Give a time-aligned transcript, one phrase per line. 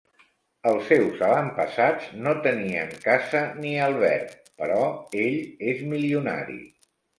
[0.69, 4.83] Els seus avantpassats no tenien casa ni alberg, però
[5.27, 5.39] ell
[5.77, 6.61] és milionari.